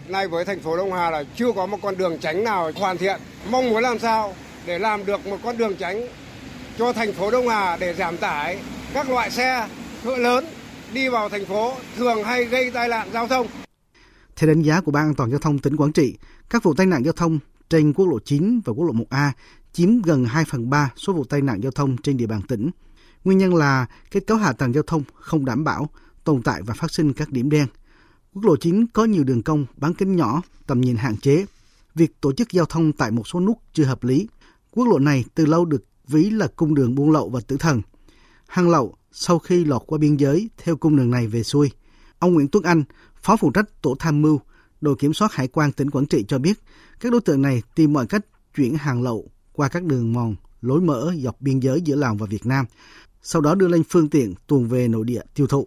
Nay 0.09 0.29
với 0.29 0.45
thành 0.45 0.61
phố 0.61 0.77
Đông 0.77 0.93
Hà 0.93 1.11
là 1.11 1.25
chưa 1.37 1.53
có 1.53 1.67
một 1.67 1.79
con 1.83 1.97
đường 1.97 2.19
tránh 2.21 2.45
nào 2.45 2.73
hoàn 2.77 2.99
thiện. 2.99 3.21
Mong 3.51 3.71
muốn 3.71 3.83
làm 3.83 3.99
sao 3.99 4.35
để 4.67 4.79
làm 4.79 5.07
được 5.07 5.27
một 5.27 5.39
con 5.45 5.59
đường 5.59 5.77
tránh 5.79 6.07
cho 6.79 6.93
thành 6.93 7.13
phố 7.13 7.31
Đông 7.31 7.49
Hà 7.49 7.77
để 7.77 7.95
giảm 7.95 8.17
tải 8.17 8.59
các 8.95 9.11
loại 9.11 9.31
xe 9.31 9.69
cỡ 10.05 10.17
lớn 10.17 10.45
đi 10.93 11.09
vào 11.09 11.29
thành 11.29 11.47
phố 11.47 11.75
thường 11.97 12.25
hay 12.25 12.45
gây 12.45 12.71
tai 12.71 12.89
nạn 12.89 13.09
giao 13.13 13.29
thông. 13.29 13.47
Theo 14.37 14.49
đánh 14.49 14.63
giá 14.63 14.81
của 14.81 14.93
Ban 14.93 15.09
An 15.09 15.15
toàn 15.15 15.31
giao 15.31 15.39
thông 15.39 15.59
tỉnh 15.59 15.77
Quảng 15.77 15.93
Trị, 15.93 16.17
các 16.51 16.63
vụ 16.63 16.75
tai 16.75 16.87
nạn 16.87 17.05
giao 17.05 17.13
thông 17.13 17.39
trên 17.71 17.93
quốc 17.93 18.07
lộ 18.07 18.19
9 18.19 18.61
và 18.65 18.73
quốc 18.73 18.85
lộ 18.85 18.93
1A 18.93 19.31
chiếm 19.73 20.03
gần 20.03 20.25
2 20.25 20.45
phần 20.45 20.71
3 20.71 20.93
số 20.97 21.13
vụ 21.13 21.25
tai 21.25 21.43
nạn 21.43 21.61
giao 21.63 21.73
thông 21.73 21.97
trên 21.97 22.17
địa 22.17 22.27
bàn 22.27 22.43
tỉnh. 22.49 22.71
Nguyên 23.25 23.39
nhân 23.39 23.55
là 23.55 23.87
kết 24.11 24.27
cấu 24.27 24.37
hạ 24.37 24.53
tầng 24.53 24.73
giao 24.73 24.83
thông 24.87 25.03
không 25.15 25.45
đảm 25.45 25.65
bảo, 25.65 25.89
tồn 26.25 26.43
tại 26.43 26.63
và 26.63 26.75
phát 26.75 26.93
sinh 26.93 27.13
các 27.13 27.31
điểm 27.31 27.51
đen. 27.51 27.67
Quốc 28.35 28.45
lộ 28.45 28.57
9 28.57 28.87
có 28.87 29.05
nhiều 29.05 29.25
đường 29.25 29.43
cong, 29.43 29.67
bán 29.77 29.95
kính 29.95 30.17
nhỏ, 30.17 30.43
tầm 30.67 30.81
nhìn 30.81 30.97
hạn 30.97 31.17
chế. 31.17 31.47
Việc 31.95 32.21
tổ 32.21 32.33
chức 32.33 32.53
giao 32.53 32.67
thông 32.67 32.93
tại 32.93 33.11
một 33.11 33.29
số 33.29 33.41
nút 33.41 33.59
chưa 33.73 33.85
hợp 33.85 34.05
lý. 34.05 34.29
Quốc 34.71 34.89
lộ 34.89 34.99
này 34.99 35.25
từ 35.35 35.47
lâu 35.47 35.65
được 35.65 35.85
ví 36.09 36.31
là 36.31 36.49
cung 36.57 36.75
đường 36.75 36.95
buôn 36.95 37.11
lậu 37.11 37.29
và 37.29 37.41
tử 37.47 37.57
thần. 37.57 37.83
Hàng 38.47 38.71
lậu 38.71 38.95
sau 39.13 39.39
khi 39.39 39.65
lọt 39.65 39.83
qua 39.87 39.99
biên 39.99 40.17
giới 40.17 40.51
theo 40.59 40.77
cung 40.77 40.97
đường 40.97 41.11
này 41.11 41.27
về 41.27 41.43
xuôi. 41.43 41.71
Ông 42.19 42.35
Nguyễn 42.35 42.49
Tuấn 42.49 42.65
Anh, 42.65 42.85
Phó 43.23 43.37
phụ 43.37 43.51
trách 43.51 43.83
tổ 43.83 43.97
tham 43.99 44.23
mưu, 44.23 44.41
đội 44.81 44.97
kiểm 44.99 45.15
soát 45.15 45.33
hải 45.33 45.49
quan 45.49 45.73
tỉnh 45.73 45.91
Quảng 45.91 46.07
Trị 46.07 46.25
cho 46.29 46.39
biết, 46.39 46.59
các 47.01 47.13
đối 47.13 47.21
tượng 47.21 47.43
này 47.43 47.63
tìm 47.75 47.93
mọi 47.93 48.07
cách 48.07 48.27
chuyển 48.57 48.75
hàng 48.75 49.03
lậu 49.03 49.25
qua 49.53 49.69
các 49.69 49.85
đường 49.85 50.13
mòn, 50.13 50.37
lối 50.61 50.81
mở 50.81 51.13
dọc 51.23 51.41
biên 51.41 51.61
giới 51.61 51.81
giữa 51.81 51.97
Lào 51.97 52.15
và 52.15 52.27
Việt 52.31 52.47
Nam, 52.47 52.67
sau 53.23 53.43
đó 53.43 53.55
đưa 53.55 53.69
lên 53.69 53.83
phương 53.89 54.09
tiện 54.09 54.35
tuồn 54.47 54.69
về 54.69 54.89
nội 54.89 55.05
địa 55.05 55.21
tiêu 55.35 55.47
thụ. 55.47 55.67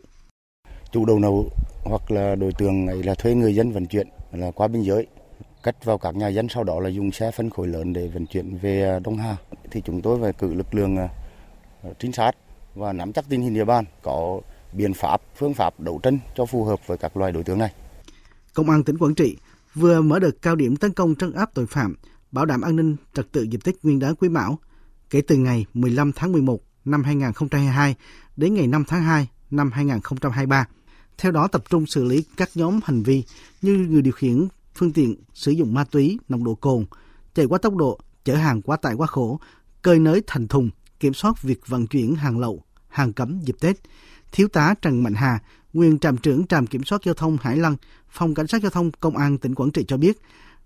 Chủ 0.91 1.05
đầu 1.05 1.19
nậu 1.19 1.49
hoặc 1.83 2.11
là 2.11 2.35
đối 2.35 2.51
tượng 2.57 2.87
ấy 2.87 3.03
là 3.03 3.15
thuê 3.15 3.35
người 3.35 3.55
dân 3.55 3.71
vận 3.71 3.85
chuyển 3.85 4.07
là 4.31 4.51
qua 4.51 4.67
biên 4.67 4.81
giới 4.81 5.07
cất 5.61 5.85
vào 5.85 5.97
các 5.97 6.15
nhà 6.15 6.27
dân 6.27 6.49
sau 6.49 6.63
đó 6.63 6.79
là 6.79 6.89
dùng 6.89 7.11
xe 7.11 7.31
phân 7.31 7.49
khối 7.49 7.67
lớn 7.67 7.93
để 7.93 8.07
vận 8.07 8.25
chuyển 8.25 8.57
về 8.57 8.89
à, 8.89 8.99
Đông 8.99 9.17
Hà 9.17 9.37
thì 9.71 9.81
chúng 9.85 10.01
tôi 10.01 10.19
phải 10.21 10.33
cử 10.33 10.53
lực 10.53 10.73
lượng 10.75 10.97
à, 10.97 11.09
trinh 11.99 12.11
sát 12.11 12.31
và 12.75 12.93
nắm 12.93 13.13
chắc 13.13 13.25
tình 13.29 13.41
hình 13.41 13.53
địa 13.53 13.65
bàn 13.65 13.85
có 14.01 14.41
biện 14.73 14.93
pháp 14.93 15.21
phương 15.35 15.53
pháp 15.53 15.79
đấu 15.79 15.99
tranh 16.03 16.19
cho 16.35 16.45
phù 16.45 16.63
hợp 16.63 16.87
với 16.87 16.97
các 16.97 17.17
loài 17.17 17.31
đối 17.31 17.43
tượng 17.43 17.59
này. 17.59 17.71
Công 18.53 18.69
an 18.69 18.83
tỉnh 18.83 18.97
Quảng 18.97 19.15
Trị 19.15 19.37
vừa 19.73 20.01
mở 20.01 20.19
đợt 20.19 20.41
cao 20.41 20.55
điểm 20.55 20.75
tấn 20.75 20.93
công 20.93 21.15
trấn 21.15 21.33
áp 21.33 21.49
tội 21.53 21.65
phạm 21.65 21.95
bảo 22.31 22.45
đảm 22.45 22.61
an 22.61 22.75
ninh 22.75 22.95
trật 23.13 23.31
tự 23.31 23.41
dịp 23.41 23.63
Tết 23.63 23.75
Nguyên 23.83 23.99
đán 23.99 24.15
Quý 24.15 24.29
Mão 24.29 24.59
kể 25.09 25.21
từ 25.21 25.35
ngày 25.35 25.65
15 25.73 26.11
tháng 26.11 26.31
11 26.31 26.59
năm 26.85 27.03
2022 27.03 27.95
đến 28.37 28.53
ngày 28.53 28.67
5 28.67 28.83
tháng 28.87 29.03
2 29.03 29.29
năm 29.51 29.71
2023. 29.71 30.67
Theo 31.17 31.31
đó 31.31 31.47
tập 31.47 31.63
trung 31.69 31.85
xử 31.85 32.03
lý 32.03 32.23
các 32.37 32.49
nhóm 32.55 32.79
hành 32.83 33.03
vi 33.03 33.23
như 33.61 33.75
người 33.75 34.01
điều 34.01 34.13
khiển 34.13 34.47
phương 34.75 34.93
tiện 34.93 35.15
sử 35.33 35.51
dụng 35.51 35.73
ma 35.73 35.83
túy, 35.83 36.19
nồng 36.29 36.43
độ 36.43 36.55
cồn, 36.55 36.85
chạy 37.33 37.45
quá 37.45 37.57
tốc 37.57 37.75
độ, 37.75 37.99
chở 38.23 38.35
hàng 38.35 38.61
quá 38.61 38.77
tải 38.77 38.93
quá 38.93 39.07
khổ, 39.07 39.39
cơi 39.81 39.99
nới 39.99 40.21
thành 40.27 40.47
thùng, 40.47 40.69
kiểm 40.99 41.13
soát 41.13 41.41
việc 41.41 41.67
vận 41.67 41.87
chuyển 41.87 42.15
hàng 42.15 42.39
lậu, 42.39 42.63
hàng 42.87 43.13
cấm 43.13 43.39
dịp 43.43 43.55
Tết. 43.59 43.75
Thiếu 44.31 44.47
tá 44.47 44.75
Trần 44.81 45.03
Mạnh 45.03 45.13
Hà, 45.13 45.39
nguyên 45.73 45.99
trạm 45.99 46.17
trưởng 46.17 46.47
trạm 46.47 46.67
kiểm 46.67 46.83
soát 46.83 47.01
giao 47.05 47.13
thông 47.13 47.37
Hải 47.41 47.57
Lăng, 47.57 47.75
phòng 48.09 48.33
cảnh 48.33 48.47
sát 48.47 48.61
giao 48.61 48.69
thông 48.69 48.91
công 48.91 49.17
an 49.17 49.37
tỉnh 49.37 49.55
Quảng 49.55 49.71
Trị 49.71 49.85
cho 49.87 49.97
biết, 49.97 50.21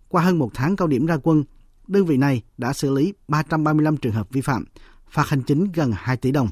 qua 0.09 0.23
hơn 0.23 0.39
một 0.39 0.51
tháng 0.53 0.75
cao 0.75 0.87
điểm 0.87 1.05
ra 1.05 1.17
quân, 1.23 1.43
đơn 1.87 2.05
vị 2.05 2.17
này 2.17 2.41
đã 2.57 2.73
xử 2.73 2.93
lý 2.93 3.13
335 3.27 3.97
trường 3.97 4.13
hợp 4.13 4.29
vi 4.29 4.41
phạm, 4.41 4.65
phạt 5.09 5.27
hành 5.27 5.41
chính 5.43 5.71
gần 5.71 5.91
2 5.95 6.17
tỷ 6.17 6.31
đồng. 6.31 6.49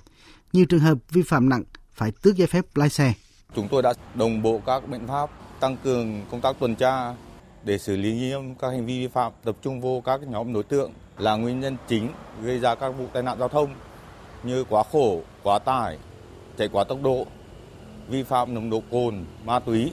Nhiều 0.54 0.66
trường 0.66 0.80
hợp 0.80 0.98
vi 1.12 1.22
phạm 1.22 1.50
nặng 1.50 1.64
phải 1.94 2.12
tước 2.12 2.36
giấy 2.36 2.48
phép 2.48 2.66
lái 2.76 2.90
xe. 2.90 3.14
Chúng 3.56 3.68
tôi 3.72 3.82
đã 3.82 3.94
đồng 4.16 4.42
bộ 4.42 4.62
các 4.66 4.90
biện 4.90 5.08
pháp 5.08 5.30
tăng 5.60 5.78
cường 5.84 6.22
công 6.32 6.42
tác 6.42 6.60
tuần 6.60 6.76
tra 6.76 7.16
để 7.64 7.78
xử 7.78 7.98
lý 7.98 8.14
nghiêm 8.14 8.56
các 8.56 8.70
hành 8.70 8.86
vi 8.86 9.00
vi 9.00 9.08
phạm, 9.08 9.32
tập 9.44 9.56
trung 9.62 9.82
vô 9.82 10.02
các 10.06 10.22
nhóm 10.28 10.54
đối 10.54 10.64
tượng 10.64 10.92
là 11.18 11.36
nguyên 11.36 11.60
nhân 11.60 11.78
chính 11.88 12.10
gây 12.44 12.60
ra 12.60 12.76
các 12.76 12.90
vụ 12.90 13.08
tai 13.14 13.24
nạn 13.24 13.40
giao 13.40 13.48
thông 13.48 13.76
như 14.44 14.64
quá 14.64 14.84
khổ, 14.92 15.22
quá 15.44 15.60
tải, 15.60 15.98
chạy 16.58 16.68
quá 16.68 16.84
tốc 16.84 17.00
độ, 17.04 17.26
vi 18.10 18.24
phạm 18.24 18.54
nồng 18.54 18.70
độ 18.70 18.82
cồn, 18.92 19.26
ma 19.46 19.60
túy. 19.60 19.92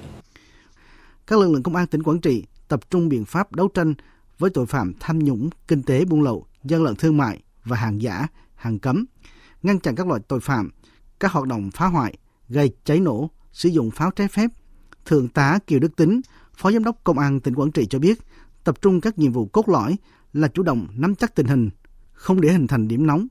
Các 1.28 1.38
lực 1.38 1.50
lượng 1.50 1.62
công 1.62 1.76
an 1.76 1.86
tỉnh 1.86 2.02
Quảng 2.02 2.20
Trị 2.20 2.44
tập 2.68 2.90
trung 2.90 3.08
biện 3.08 3.24
pháp 3.24 3.52
đấu 3.52 3.68
tranh 3.68 3.94
với 4.38 4.50
tội 4.50 4.66
phạm 4.66 4.92
tham 5.00 5.18
nhũng, 5.18 5.50
kinh 5.68 5.82
tế 5.82 6.04
buôn 6.04 6.22
lậu, 6.22 6.46
gian 6.64 6.82
lận 6.82 6.96
thương 6.96 7.16
mại 7.16 7.42
và 7.64 7.76
hàng 7.76 8.02
giả, 8.02 8.26
hàng 8.54 8.78
cấm, 8.78 9.04
ngăn 9.62 9.80
chặn 9.80 9.94
các 9.94 10.06
loại 10.06 10.20
tội 10.28 10.40
phạm, 10.40 10.70
các 11.20 11.32
hoạt 11.32 11.46
động 11.46 11.70
phá 11.74 11.86
hoại, 11.86 12.14
gây 12.48 12.72
cháy 12.84 13.00
nổ, 13.00 13.30
sử 13.52 13.68
dụng 13.68 13.90
pháo 13.90 14.10
trái 14.10 14.28
phép. 14.28 14.50
Thượng 15.04 15.28
tá 15.28 15.58
Kiều 15.66 15.78
Đức 15.78 15.96
Tính, 15.96 16.20
Phó 16.56 16.72
Giám 16.72 16.84
đốc 16.84 17.04
Công 17.04 17.18
an 17.18 17.40
tỉnh 17.40 17.54
Quảng 17.54 17.72
Trị 17.72 17.86
cho 17.90 17.98
biết, 17.98 18.18
tập 18.64 18.82
trung 18.82 19.00
các 19.00 19.18
nhiệm 19.18 19.32
vụ 19.32 19.46
cốt 19.46 19.68
lõi 19.68 19.96
là 20.32 20.48
chủ 20.48 20.62
động 20.62 20.86
nắm 20.96 21.14
chắc 21.14 21.34
tình 21.34 21.46
hình, 21.46 21.70
không 22.12 22.40
để 22.40 22.52
hình 22.52 22.66
thành 22.66 22.88
điểm 22.88 23.06
nóng, 23.06 23.26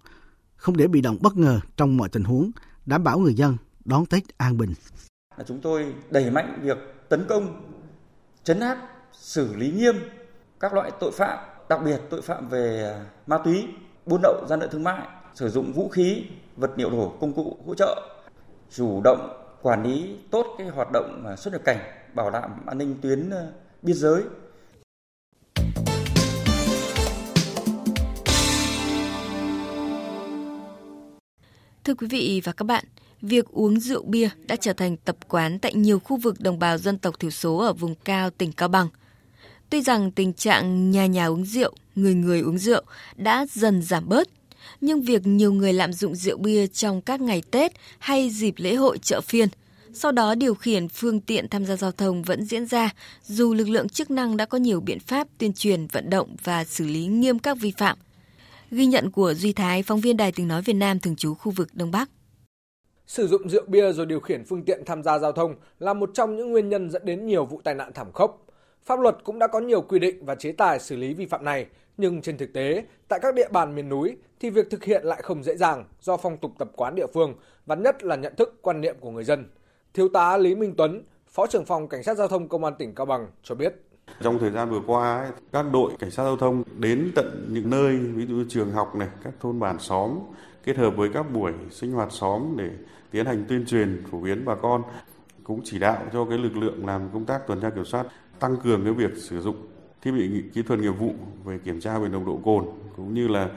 không 0.55 0.77
để 0.77 0.87
bị 0.87 1.01
động 1.01 1.17
bất 1.21 1.37
ngờ 1.37 1.59
trong 1.77 1.97
mọi 1.97 2.09
tình 2.09 2.23
huống, 2.23 2.51
đảm 2.85 3.03
bảo 3.03 3.19
người 3.19 3.33
dân 3.33 3.57
đón 3.85 4.05
Tết 4.05 4.37
an 4.37 4.57
bình. 4.57 4.73
Chúng 5.47 5.61
tôi 5.61 5.93
đẩy 6.09 6.31
mạnh 6.31 6.59
việc 6.63 6.77
tấn 7.09 7.25
công, 7.29 7.63
chấn 8.47 8.59
áp, 8.59 8.77
xử 9.11 9.55
lý 9.55 9.71
nghiêm 9.71 9.95
các 10.59 10.73
loại 10.73 10.91
tội 10.99 11.11
phạm, 11.11 11.39
đặc 11.69 11.79
biệt 11.85 12.01
tội 12.09 12.21
phạm 12.21 12.49
về 12.49 12.83
à, 12.83 13.05
ma 13.27 13.37
túy, 13.37 13.67
buôn 14.05 14.21
lậu, 14.23 14.45
gian 14.49 14.59
lận 14.59 14.69
thương 14.69 14.83
mại, 14.83 15.07
sử 15.35 15.49
dụng 15.49 15.73
vũ 15.73 15.89
khí, 15.89 16.25
vật 16.55 16.71
liệu 16.75 16.89
nổ, 16.89 17.17
công 17.21 17.33
cụ 17.33 17.57
hỗ 17.67 17.75
trợ, 17.75 18.01
chủ 18.71 19.01
động 19.03 19.43
quản 19.61 19.83
lý 19.83 20.15
tốt 20.31 20.55
cái 20.57 20.67
hoạt 20.67 20.87
động 20.93 21.23
à, 21.27 21.35
xuất 21.35 21.51
nhập 21.51 21.61
cảnh, 21.65 21.77
bảo 22.13 22.31
đảm 22.31 22.51
an 22.65 22.77
ninh 22.77 22.95
tuyến 23.01 23.29
à, 23.29 23.47
biên 23.81 23.95
giới. 23.95 24.23
Thưa 31.83 31.93
quý 31.93 32.07
vị 32.07 32.41
và 32.43 32.53
các 32.53 32.65
bạn, 32.65 32.83
việc 33.21 33.45
uống 33.45 33.79
rượu 33.79 34.03
bia 34.03 34.29
đã 34.47 34.55
trở 34.55 34.73
thành 34.73 34.97
tập 34.97 35.17
quán 35.27 35.59
tại 35.59 35.73
nhiều 35.73 35.99
khu 35.99 36.17
vực 36.17 36.41
đồng 36.41 36.59
bào 36.59 36.77
dân 36.77 36.97
tộc 36.97 37.19
thiểu 37.19 37.31
số 37.31 37.57
ở 37.57 37.73
vùng 37.73 37.95
cao 37.95 38.29
tỉnh 38.29 38.51
Cao 38.51 38.69
Bằng. 38.69 38.87
Tuy 39.69 39.81
rằng 39.81 40.11
tình 40.11 40.33
trạng 40.33 40.91
nhà 40.91 41.05
nhà 41.05 41.25
uống 41.25 41.45
rượu, 41.45 41.73
người 41.95 42.13
người 42.13 42.41
uống 42.41 42.57
rượu 42.57 42.83
đã 43.15 43.45
dần 43.53 43.81
giảm 43.81 44.09
bớt, 44.09 44.27
nhưng 44.81 45.01
việc 45.01 45.27
nhiều 45.27 45.53
người 45.53 45.73
lạm 45.73 45.93
dụng 45.93 46.15
rượu 46.15 46.37
bia 46.37 46.67
trong 46.67 47.01
các 47.01 47.21
ngày 47.21 47.43
Tết 47.51 47.71
hay 47.99 48.29
dịp 48.29 48.53
lễ 48.57 48.75
hội 48.75 48.97
chợ 48.97 49.21
phiên, 49.21 49.49
sau 49.93 50.11
đó 50.11 50.35
điều 50.35 50.55
khiển 50.55 50.87
phương 50.87 51.19
tiện 51.19 51.49
tham 51.49 51.65
gia 51.65 51.75
giao 51.75 51.91
thông 51.91 52.23
vẫn 52.23 52.45
diễn 52.45 52.65
ra, 52.65 52.89
dù 53.23 53.53
lực 53.53 53.69
lượng 53.69 53.89
chức 53.89 54.11
năng 54.11 54.37
đã 54.37 54.45
có 54.45 54.57
nhiều 54.57 54.79
biện 54.79 54.99
pháp 54.99 55.27
tuyên 55.37 55.53
truyền, 55.53 55.87
vận 55.87 56.09
động 56.09 56.35
và 56.43 56.63
xử 56.63 56.87
lý 56.87 57.05
nghiêm 57.05 57.39
các 57.39 57.57
vi 57.59 57.73
phạm. 57.77 57.97
Ghi 58.71 58.85
nhận 58.85 59.11
của 59.11 59.33
Duy 59.33 59.53
Thái, 59.53 59.83
phóng 59.83 60.01
viên 60.01 60.17
Đài 60.17 60.31
tiếng 60.31 60.47
nói 60.47 60.61
Việt 60.61 60.73
Nam 60.73 60.99
thường 60.99 61.15
trú 61.15 61.33
khu 61.33 61.51
vực 61.51 61.69
Đông 61.73 61.91
Bắc. 61.91 62.09
Sử 63.07 63.27
dụng 63.27 63.49
rượu 63.49 63.63
bia 63.67 63.91
rồi 63.91 64.05
điều 64.05 64.19
khiển 64.19 64.43
phương 64.45 64.63
tiện 64.63 64.85
tham 64.85 65.03
gia 65.03 65.19
giao 65.19 65.31
thông 65.31 65.55
là 65.79 65.93
một 65.93 66.09
trong 66.13 66.35
những 66.35 66.51
nguyên 66.51 66.69
nhân 66.69 66.89
dẫn 66.89 67.05
đến 67.05 67.25
nhiều 67.25 67.45
vụ 67.45 67.61
tai 67.63 67.75
nạn 67.75 67.91
thảm 67.93 68.11
khốc. 68.11 68.45
Pháp 68.85 68.99
luật 68.99 69.17
cũng 69.23 69.39
đã 69.39 69.47
có 69.47 69.59
nhiều 69.59 69.81
quy 69.81 69.99
định 69.99 70.25
và 70.25 70.35
chế 70.35 70.51
tài 70.51 70.79
xử 70.79 70.95
lý 70.95 71.13
vi 71.13 71.25
phạm 71.25 71.45
này, 71.45 71.65
nhưng 71.97 72.21
trên 72.21 72.37
thực 72.37 72.53
tế, 72.53 72.83
tại 73.07 73.19
các 73.19 73.35
địa 73.35 73.47
bàn 73.51 73.75
miền 73.75 73.89
núi 73.89 74.17
thì 74.39 74.49
việc 74.49 74.69
thực 74.69 74.83
hiện 74.83 75.03
lại 75.05 75.21
không 75.21 75.43
dễ 75.43 75.55
dàng 75.55 75.85
do 76.01 76.17
phong 76.17 76.37
tục 76.37 76.51
tập 76.57 76.71
quán 76.75 76.95
địa 76.95 77.07
phương 77.13 77.35
và 77.65 77.75
nhất 77.75 78.03
là 78.03 78.15
nhận 78.15 78.35
thức 78.35 78.59
quan 78.61 78.81
niệm 78.81 78.95
của 78.99 79.11
người 79.11 79.23
dân. 79.23 79.45
Thiếu 79.93 80.09
tá 80.09 80.37
Lý 80.37 80.55
Minh 80.55 80.73
Tuấn, 80.77 81.03
Phó 81.27 81.47
trưởng 81.47 81.65
phòng 81.65 81.87
Cảnh 81.87 82.03
sát 82.03 82.17
giao 82.17 82.27
thông 82.27 82.47
Công 82.47 82.63
an 82.63 82.73
tỉnh 82.79 82.95
Cao 82.95 83.05
Bằng 83.05 83.27
cho 83.43 83.55
biết. 83.55 83.75
Trong 84.21 84.39
thời 84.39 84.51
gian 84.51 84.69
vừa 84.69 84.81
qua, 84.87 85.31
các 85.51 85.65
đội 85.73 85.91
cảnh 85.99 86.11
sát 86.11 86.23
giao 86.23 86.37
thông 86.37 86.63
đến 86.77 87.11
tận 87.15 87.47
những 87.51 87.69
nơi, 87.69 87.97
ví 87.97 88.25
dụ 88.25 88.43
trường 88.49 88.71
học 88.71 88.95
này, 88.95 89.07
các 89.23 89.33
thôn 89.39 89.59
bản 89.59 89.79
xóm, 89.79 90.19
kết 90.63 90.77
hợp 90.77 90.95
với 90.95 91.09
các 91.13 91.33
buổi 91.33 91.53
sinh 91.71 91.91
hoạt 91.91 92.11
xóm 92.11 92.41
để 92.57 92.69
tiến 93.11 93.25
hành 93.25 93.45
tuyên 93.47 93.65
truyền 93.65 94.03
phổ 94.11 94.19
biến 94.19 94.45
bà 94.45 94.55
con 94.55 94.83
cũng 95.43 95.61
chỉ 95.63 95.79
đạo 95.79 95.97
cho 96.13 96.25
cái 96.25 96.37
lực 96.37 96.57
lượng 96.57 96.85
làm 96.85 97.09
công 97.13 97.25
tác 97.25 97.47
tuần 97.47 97.61
tra 97.61 97.69
kiểm 97.69 97.85
soát 97.85 98.05
tăng 98.39 98.57
cường 98.57 98.83
cái 98.83 98.93
việc 98.93 99.17
sử 99.17 99.41
dụng 99.41 99.55
thiết 100.01 100.11
bị 100.11 100.43
kỹ 100.53 100.61
thuật 100.61 100.79
nghiệp 100.79 100.91
vụ 100.99 101.13
về 101.45 101.57
kiểm 101.57 101.79
tra 101.79 101.99
về 101.99 102.09
nồng 102.09 102.25
độ 102.25 102.39
cồn 102.45 102.65
cũng 102.95 103.13
như 103.13 103.27
là 103.27 103.49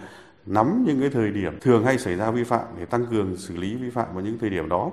nắm 0.47 0.85
những 0.87 1.01
cái 1.01 1.11
thời 1.11 1.31
điểm 1.31 1.59
thường 1.61 1.85
hay 1.85 1.99
xảy 1.99 2.17
ra 2.17 2.31
vi 2.31 2.45
phạm 2.45 2.65
để 2.79 2.85
tăng 2.85 3.07
cường 3.07 3.37
xử 3.37 3.57
lý 3.57 3.75
vi 3.75 3.91
phạm 3.91 4.15
vào 4.15 4.25
những 4.25 4.39
thời 4.39 4.51
điểm 4.51 4.69
đó 4.69 4.91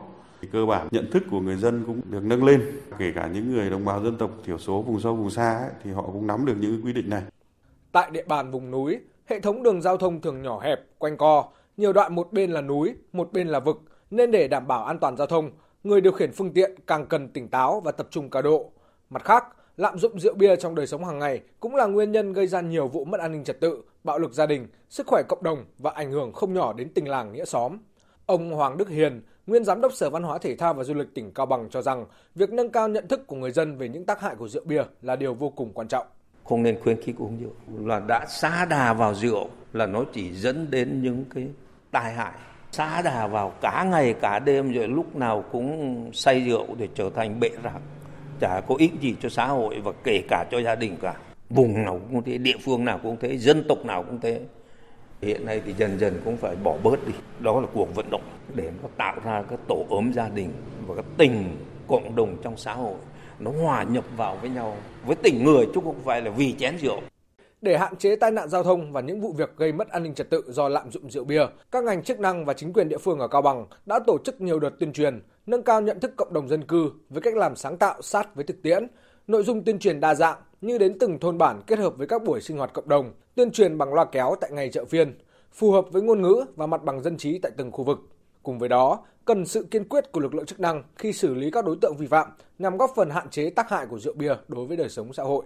cơ 0.52 0.66
bản 0.66 0.88
nhận 0.92 1.12
thức 1.12 1.24
của 1.32 1.40
người 1.40 1.56
dân 1.56 1.84
cũng 1.88 2.02
được 2.10 2.24
nâng 2.24 2.44
lên. 2.44 2.80
Kể 2.98 3.12
cả 3.16 3.28
những 3.28 3.52
người 3.52 3.70
đồng 3.70 3.86
bào 3.86 4.04
dân 4.04 4.18
tộc 4.18 4.32
thiểu 4.46 4.58
số 4.58 4.82
vùng 4.82 5.00
sâu 5.00 5.16
vùng 5.16 5.30
xa 5.30 5.58
ấy, 5.58 5.70
thì 5.84 5.92
họ 5.92 6.02
cũng 6.02 6.28
nắm 6.28 6.46
được 6.46 6.56
những 6.60 6.82
quy 6.86 6.94
định 6.94 7.10
này. 7.10 7.24
Tại 7.92 8.12
địa 8.12 8.24
bàn 8.28 8.52
vùng 8.52 8.72
núi 8.72 9.00
hệ 9.26 9.40
thống 9.40 9.64
đường 9.64 9.82
giao 9.82 9.98
thông 9.98 10.22
thường 10.22 10.42
nhỏ 10.42 10.60
hẹp 10.60 10.80
quanh 10.98 11.18
co. 11.18 11.46
Nhiều 11.78 11.94
đoạn 11.94 12.16
một 12.16 12.34
bên 12.34 12.52
là 12.52 12.62
núi 12.62 12.96
một 13.14 13.34
bên 13.34 13.48
là 13.48 13.60
vực. 13.60 13.82
Nên 14.12 14.32
để 14.32 14.48
đảm 14.48 14.68
bảo 14.68 14.86
an 14.86 15.00
toàn 15.00 15.18
giao 15.18 15.28
thông 15.28 15.52
người 15.84 16.02
điều 16.02 16.12
khiển 16.12 16.32
phương 16.32 16.54
tiện 16.54 16.76
càng 16.88 17.06
cần 17.06 17.30
tỉnh 17.30 17.48
táo 17.48 17.80
và 17.80 17.92
tập 17.92 18.08
trung 18.12 18.30
cao 18.30 18.42
độ. 18.42 18.72
Mặt 19.10 19.24
khác 19.26 19.46
lạm 19.78 20.00
dụng 20.00 20.20
rượu 20.20 20.34
bia 20.34 20.56
trong 20.56 20.76
đời 20.76 20.88
sống 20.88 21.06
hàng 21.06 21.20
ngày 21.20 21.42
cũng 21.60 21.76
là 21.76 21.86
nguyên 21.86 22.12
nhân 22.12 22.34
gây 22.34 22.48
ra 22.48 22.62
nhiều 22.62 22.88
vụ 22.88 23.06
mất 23.06 23.20
an 23.20 23.32
ninh 23.32 23.44
trật 23.44 23.60
tự, 23.60 23.82
bạo 24.04 24.20
lực 24.20 24.34
gia 24.34 24.46
đình, 24.46 24.68
sức 24.90 25.08
khỏe 25.08 25.24
cộng 25.30 25.44
đồng 25.44 25.66
và 25.78 25.92
ảnh 25.92 26.12
hưởng 26.12 26.34
không 26.34 26.54
nhỏ 26.54 26.74
đến 26.74 26.90
tình 26.94 27.08
làng 27.08 27.34
nghĩa 27.34 27.46
xóm. 27.46 27.78
Ông 28.26 28.52
Hoàng 28.52 28.78
Đức 28.78 28.90
Hiền, 28.90 29.22
nguyên 29.48 29.64
giám 29.64 29.82
đốc 29.82 29.94
Sở 29.94 30.10
Văn 30.10 30.24
hóa 30.24 30.38
Thể 30.38 30.56
thao 30.56 30.74
và 30.74 30.84
Du 30.84 30.94
lịch 30.94 31.14
tỉnh 31.14 31.32
Cao 31.32 31.46
Bằng 31.46 31.70
cho 31.70 31.82
rằng, 31.82 32.06
việc 32.36 32.52
nâng 32.52 32.70
cao 32.70 32.88
nhận 32.88 33.08
thức 33.08 33.28
của 33.28 33.36
người 33.36 33.52
dân 33.52 33.78
về 33.78 33.90
những 33.90 34.06
tác 34.06 34.22
hại 34.22 34.36
của 34.36 34.48
rượu 34.48 34.64
bia 34.66 34.84
là 35.02 35.16
điều 35.16 35.34
vô 35.34 35.50
cùng 35.50 35.72
quan 35.74 35.88
trọng. 35.88 36.08
Không 36.44 36.64
nên 36.64 36.80
khuyến 36.80 37.02
khích 37.02 37.16
uống 37.18 37.38
rượu, 37.42 37.86
là 37.88 38.00
đã 38.00 38.26
xa 38.30 38.66
đà 38.66 38.94
vào 38.94 39.14
rượu 39.14 39.50
là 39.74 39.86
nó 39.86 40.04
chỉ 40.14 40.32
dẫn 40.32 40.72
đến 40.72 41.04
những 41.04 41.26
cái 41.36 41.48
tai 41.92 42.14
hại. 42.14 42.34
Xa 42.72 43.02
đà 43.02 43.28
vào 43.28 43.54
cả 43.62 43.84
ngày 43.92 44.14
cả 44.22 44.40
đêm 44.40 44.74
rồi 44.74 44.88
lúc 44.88 45.16
nào 45.16 45.44
cũng 45.52 46.10
say 46.14 46.42
rượu 46.42 46.66
để 46.78 46.88
trở 46.96 47.10
thành 47.16 47.40
bệ 47.40 47.50
rạc 47.64 47.82
chả 48.40 48.62
có 48.68 48.76
ích 48.78 48.92
gì 49.02 49.16
cho 49.22 49.30
xã 49.30 49.48
hội 49.48 49.82
và 49.84 49.92
kể 50.04 50.22
cả 50.30 50.46
cho 50.52 50.62
gia 50.62 50.76
đình 50.76 50.98
cả 51.02 51.16
vùng 51.50 51.86
nào 51.86 52.02
cũng 52.12 52.24
thế 52.24 52.38
địa 52.38 52.58
phương 52.66 52.86
nào 52.86 53.00
cũng 53.04 53.18
thế 53.20 53.38
dân 53.38 53.64
tộc 53.68 53.86
nào 53.86 54.04
cũng 54.04 54.20
thế 54.20 54.42
hiện 55.22 55.46
nay 55.46 55.62
thì 55.66 55.74
dần 55.74 56.00
dần 56.00 56.22
cũng 56.26 56.38
phải 56.38 56.56
bỏ 56.56 56.78
bớt 56.84 57.08
đi. 57.08 57.14
Đó 57.40 57.62
là 57.62 57.68
cuộc 57.74 57.96
vận 57.96 58.06
động 58.12 58.24
để 58.56 58.72
nó 58.84 58.90
tạo 58.98 59.16
ra 59.24 59.44
cái 59.50 59.58
tổ 59.68 59.86
ấm 59.90 60.14
gia 60.14 60.30
đình 60.30 60.52
và 60.88 60.96
các 60.96 61.06
tình 61.18 61.58
cộng 61.88 62.16
đồng 62.16 62.38
trong 62.44 62.58
xã 62.58 62.74
hội. 62.74 62.96
Nó 63.40 63.52
hòa 63.52 63.84
nhập 63.84 64.04
vào 64.18 64.38
với 64.42 64.50
nhau 64.50 64.78
với 65.06 65.16
tình 65.16 65.44
người 65.44 65.66
chứ 65.76 65.82
không 65.84 66.02
phải 66.04 66.22
là 66.22 66.32
vì 66.32 66.54
chén 66.54 66.78
rượu. 66.78 67.00
Để 67.62 67.78
hạn 67.78 67.96
chế 67.96 68.16
tai 68.16 68.32
nạn 68.32 68.50
giao 68.50 68.64
thông 68.64 68.92
và 68.92 69.02
những 69.02 69.22
vụ 69.22 69.34
việc 69.38 69.58
gây 69.58 69.74
mất 69.74 69.90
an 69.90 70.04
ninh 70.04 70.14
trật 70.14 70.30
tự 70.30 70.44
do 70.48 70.68
lạm 70.70 70.92
dụng 70.92 71.12
rượu 71.12 71.24
bia, 71.24 71.46
các 71.72 71.84
ngành 71.84 72.04
chức 72.04 72.20
năng 72.20 72.46
và 72.46 72.54
chính 72.54 72.74
quyền 72.74 72.90
địa 72.90 72.98
phương 72.98 73.20
ở 73.20 73.28
Cao 73.28 73.42
Bằng 73.42 73.66
đã 73.86 74.00
tổ 74.08 74.18
chức 74.26 74.42
nhiều 74.42 74.60
đợt 74.60 74.70
tuyên 74.80 74.94
truyền, 74.94 75.22
nâng 75.46 75.64
cao 75.64 75.82
nhận 75.82 76.00
thức 76.00 76.14
cộng 76.18 76.34
đồng 76.34 76.48
dân 76.48 76.64
cư 76.64 76.92
với 77.10 77.22
cách 77.22 77.36
làm 77.36 77.56
sáng 77.56 77.78
tạo 77.78 78.02
sát 78.02 78.36
với 78.36 78.46
thực 78.46 78.62
tiễn. 78.64 78.88
Nội 79.28 79.44
dung 79.44 79.64
tuyên 79.64 79.80
truyền 79.80 80.00
đa 80.00 80.16
dạng 80.16 80.38
như 80.62 80.78
đến 80.78 81.00
từng 81.00 81.20
thôn 81.20 81.38
bản 81.38 81.62
kết 81.68 81.80
hợp 81.80 81.98
với 81.98 82.08
các 82.08 82.24
buổi 82.24 82.42
sinh 82.42 82.58
hoạt 82.58 82.74
cộng 82.74 82.90
đồng, 82.90 83.14
tuyên 83.36 83.52
truyền 83.52 83.78
bằng 83.78 83.94
loa 83.94 84.06
kéo 84.06 84.36
tại 84.42 84.52
ngày 84.52 84.70
chợ 84.74 84.86
phiên, 84.86 85.18
phù 85.54 85.72
hợp 85.72 85.86
với 85.92 86.02
ngôn 86.02 86.22
ngữ 86.22 86.46
và 86.56 86.68
mặt 86.68 86.84
bằng 86.84 87.04
dân 87.04 87.18
trí 87.18 87.40
tại 87.40 87.52
từng 87.58 87.72
khu 87.72 87.84
vực. 87.84 88.00
Cùng 88.44 88.60
với 88.60 88.70
đó, 88.70 89.06
cần 89.26 89.46
sự 89.46 89.68
kiên 89.72 89.90
quyết 89.90 90.12
của 90.12 90.20
lực 90.20 90.36
lượng 90.36 90.46
chức 90.46 90.60
năng 90.60 90.84
khi 90.96 91.14
xử 91.14 91.34
lý 91.34 91.52
các 91.52 91.66
đối 91.66 91.78
tượng 91.82 91.98
vi 91.98 92.08
phạm 92.08 92.28
nhằm 92.60 92.78
góp 92.78 92.92
phần 92.96 93.10
hạn 93.10 93.30
chế 93.30 93.50
tác 93.50 93.70
hại 93.70 93.86
của 93.86 94.00
rượu 94.00 94.14
bia 94.14 94.34
đối 94.48 94.66
với 94.66 94.78
đời 94.78 94.90
sống 94.90 95.14
xã 95.14 95.24
hội. 95.24 95.46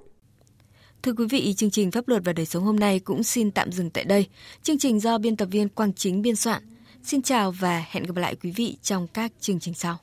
Thưa 1.04 1.14
quý 1.14 1.26
vị, 1.30 1.54
chương 1.54 1.72
trình 1.72 1.92
Pháp 1.92 2.08
luật 2.08 2.22
và 2.26 2.34
đời 2.34 2.46
sống 2.46 2.64
hôm 2.64 2.76
nay 2.76 3.00
cũng 3.00 3.24
xin 3.24 3.52
tạm 3.52 3.72
dừng 3.72 3.90
tại 3.90 4.04
đây. 4.04 4.28
Chương 4.64 4.78
trình 4.78 5.00
do 5.00 5.18
biên 5.18 5.38
tập 5.38 5.48
viên 5.52 5.70
Quang 5.70 5.94
Chính 5.94 6.22
biên 6.22 6.36
soạn. 6.36 6.64
Xin 7.04 7.22
chào 7.22 7.52
và 7.52 7.86
hẹn 7.90 8.04
gặp 8.04 8.16
lại 8.16 8.36
quý 8.36 8.52
vị 8.52 8.78
trong 8.82 9.08
các 9.14 9.32
chương 9.40 9.60
trình 9.60 9.74
sau. 9.74 9.98